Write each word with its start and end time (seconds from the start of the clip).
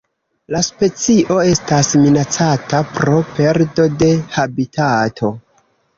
La 0.53 0.59
specio 0.67 1.35
estas 1.49 1.91
minacata 2.05 2.81
pro 2.97 3.19
perdo 3.41 3.87
de 4.03 4.11
habitato. 4.45 5.35